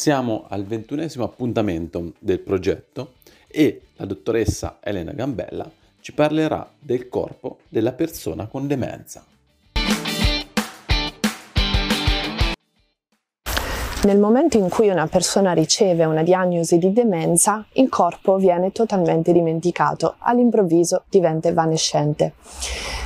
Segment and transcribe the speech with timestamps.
[0.00, 5.70] Siamo al ventunesimo appuntamento del progetto e la dottoressa Elena Gambella
[6.00, 9.22] ci parlerà del corpo della persona con demenza.
[14.02, 19.30] Nel momento in cui una persona riceve una diagnosi di demenza, il corpo viene totalmente
[19.30, 22.32] dimenticato, all'improvviso diventa evanescente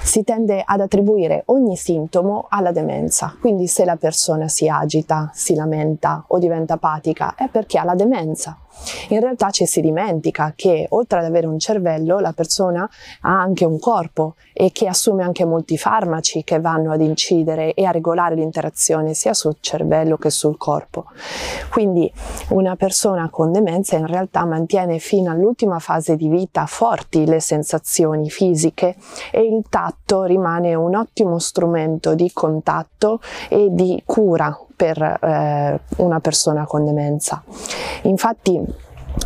[0.04, 3.34] si tende ad attribuire ogni sintomo alla demenza.
[3.40, 7.94] Quindi se la persona si agita, si lamenta o diventa apatica è perché ha la
[7.94, 8.58] demenza.
[9.08, 12.88] In realtà ci si dimentica che oltre ad avere un cervello la persona
[13.22, 17.84] ha anche un corpo e che assume anche molti farmaci che vanno ad incidere e
[17.84, 20.83] a regolare l'interazione sia sul cervello che sul corpo.
[21.70, 22.10] Quindi
[22.50, 28.30] una persona con demenza in realtà mantiene fino all'ultima fase di vita forti le sensazioni
[28.30, 28.96] fisiche
[29.30, 36.20] e il tatto rimane un ottimo strumento di contatto e di cura per eh, una
[36.20, 37.42] persona con demenza.
[38.02, 38.60] Infatti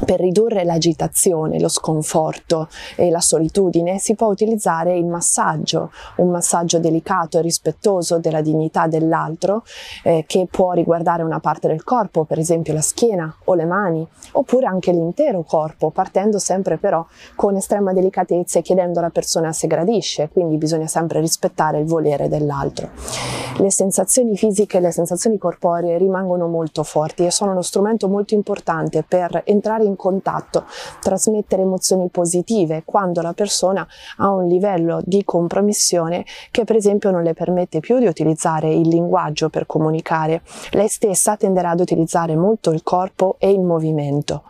[0.04, 6.78] per ridurre l'agitazione, lo sconforto e la solitudine si può utilizzare il massaggio, un massaggio
[6.78, 9.62] delicato e rispettoso della dignità dell'altro
[10.02, 14.06] eh, che può riguardare una parte del corpo, per esempio la schiena o le mani,
[14.32, 17.04] oppure anche l'intero corpo, partendo sempre però
[17.34, 22.28] con estrema delicatezza e chiedendo alla persona se gradisce, quindi bisogna sempre rispettare il volere
[22.28, 22.90] dell'altro.
[23.58, 29.04] Le sensazioni fisiche le sensazioni corporee rimangono molto forti e sono uno strumento molto importante
[29.06, 30.64] per entrare entrare in contatto,
[31.00, 33.86] trasmettere emozioni positive quando la persona
[34.18, 38.88] ha un livello di compromissione che per esempio non le permette più di utilizzare il
[38.88, 40.42] linguaggio per comunicare.
[40.70, 44.44] Lei stessa tenderà ad utilizzare molto il corpo e il movimento.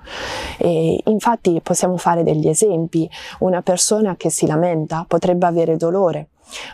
[0.59, 3.09] E infatti possiamo fare degli esempi.
[3.41, 6.29] Una persona che si lamenta potrebbe avere dolore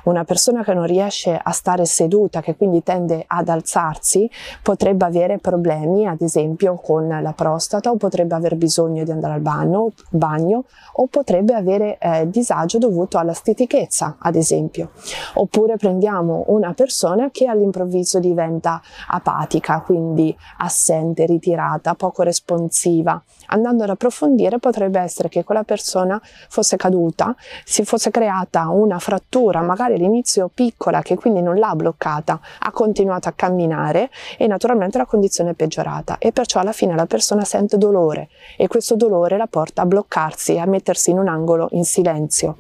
[0.05, 4.31] una persona che non riesce a stare seduta, che quindi tende ad alzarsi,
[4.63, 9.41] potrebbe avere problemi, ad esempio, con la prostata o potrebbe aver bisogno di andare al
[9.41, 10.65] bagno, bagno
[10.95, 14.91] o potrebbe avere eh, disagio dovuto alla stitichezza, ad esempio.
[15.35, 23.21] Oppure prendiamo una persona che all'improvviso diventa apatica, quindi assente, ritirata, poco responsiva.
[23.47, 29.61] Andando ad approfondire potrebbe essere che quella persona fosse caduta, si fosse creata una frattura
[29.65, 35.07] magari all'inizio piccola che quindi non l'ha bloccata, ha continuato a camminare e naturalmente la
[35.07, 39.47] condizione è peggiorata e perciò alla fine la persona sente dolore e questo dolore la
[39.47, 42.57] porta a bloccarsi, a mettersi in un angolo in silenzio.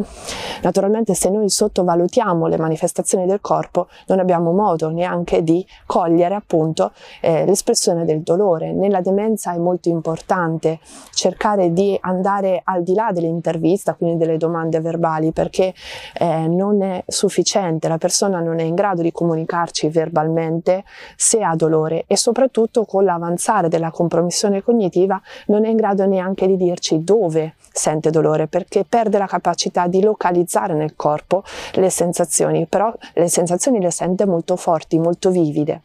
[0.63, 6.93] Naturalmente se noi sottovalutiamo le manifestazioni del corpo non abbiamo modo neanche di cogliere appunto
[7.21, 8.73] eh, l'espressione del dolore.
[8.73, 10.81] Nella demenza è molto importante
[11.13, 15.75] cercare di andare al di là dell'intervista, quindi delle domande verbali, perché
[16.19, 20.85] eh, non è sufficiente, la persona non è in grado di comunicarci verbalmente
[21.17, 26.47] se ha dolore e soprattutto con l'avanzare della compromissione cognitiva non è in grado neanche
[26.47, 32.67] di dirci dove sente dolore perché perde la capacità di localizzare nel corpo le sensazioni,
[32.67, 35.83] però le sensazioni le sente molto forti, molto vivide.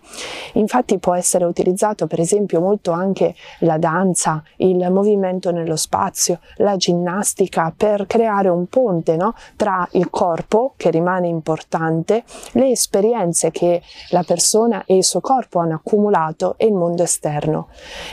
[0.54, 6.76] Infatti può essere utilizzato per esempio molto anche la danza, il movimento nello spazio, la
[6.78, 9.34] ginnastica per creare un ponte no?
[9.56, 15.22] tra il corpo che rimane rimane importante le esperienze che la persona e il suo
[15.22, 17.70] corpo hanno accumulato e il mondo esterno,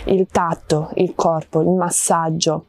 [0.07, 2.67] il tatto, il corpo, il massaggio,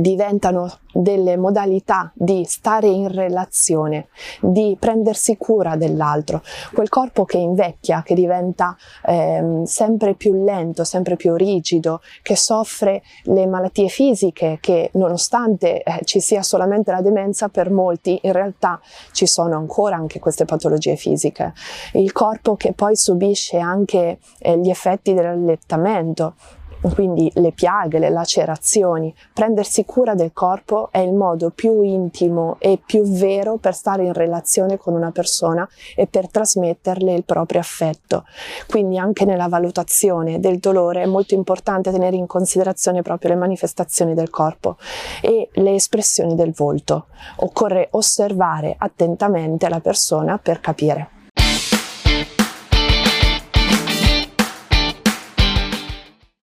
[0.00, 4.08] diventano delle modalità di stare in relazione,
[4.40, 6.42] di prendersi cura dell'altro,
[6.72, 8.76] quel corpo che invecchia, che diventa
[9.06, 16.00] eh, sempre più lento, sempre più rigido, che soffre le malattie fisiche, che nonostante eh,
[16.04, 18.80] ci sia solamente la demenza, per molti in realtà
[19.12, 21.52] ci sono ancora anche queste patologie fisiche.
[21.94, 26.34] Il corpo che poi subisce anche eh, gli effetti dell'allettamento,
[26.94, 29.14] quindi le piaghe, le lacerazioni.
[29.32, 34.12] Prendersi cura del corpo è il modo più intimo e più vero per stare in
[34.12, 38.24] relazione con una persona e per trasmetterle il proprio affetto.
[38.66, 44.14] Quindi anche nella valutazione del dolore è molto importante tenere in considerazione proprio le manifestazioni
[44.14, 44.76] del corpo
[45.20, 47.06] e le espressioni del volto.
[47.36, 51.21] Occorre osservare attentamente la persona per capire.